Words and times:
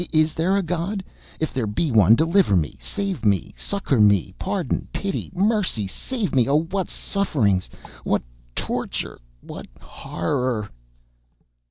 Is 0.11 0.33
there 0.33 0.57
a 0.57 0.63
God? 0.63 1.03
If 1.39 1.53
there 1.53 1.67
be 1.67 1.91
one, 1.91 2.15
deliver 2.15 2.55
me! 2.55 2.75
save 2.79 3.23
me! 3.23 3.53
succour 3.55 4.01
me! 4.01 4.33
Pardon! 4.39 4.87
Pity! 4.91 5.29
Mercy! 5.35 5.85
Save 5.85 6.33
me! 6.33 6.47
Oh! 6.49 6.61
what 6.63 6.89
sufferings! 6.89 7.69
what 8.03 8.23
torture! 8.55 9.19
what 9.41 9.67
horror! 9.79 10.71